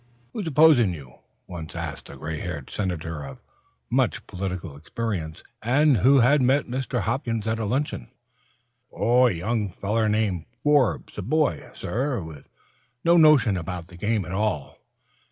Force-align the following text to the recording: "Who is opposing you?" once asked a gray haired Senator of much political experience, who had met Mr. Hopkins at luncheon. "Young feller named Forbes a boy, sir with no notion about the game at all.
"Who 0.33 0.39
is 0.39 0.47
opposing 0.47 0.95
you?" 0.95 1.19
once 1.45 1.75
asked 1.75 2.09
a 2.09 2.15
gray 2.17 2.39
haired 2.39 2.71
Senator 2.71 3.23
of 3.23 3.37
much 3.91 4.25
political 4.25 4.75
experience, 4.75 5.43
who 5.63 6.21
had 6.21 6.41
met 6.41 6.65
Mr. 6.65 7.01
Hopkins 7.01 7.45
at 7.45 7.59
luncheon. 7.59 8.09
"Young 8.99 9.69
feller 9.71 10.09
named 10.09 10.47
Forbes 10.63 11.19
a 11.19 11.21
boy, 11.21 11.69
sir 11.73 12.19
with 12.19 12.49
no 13.03 13.15
notion 13.15 13.55
about 13.55 13.89
the 13.89 13.95
game 13.95 14.25
at 14.25 14.31
all. 14.31 14.79